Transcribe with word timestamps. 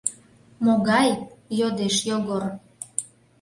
—Могай?— 0.65 1.09
йодеш 1.59 1.95
Йогор. 2.09 2.43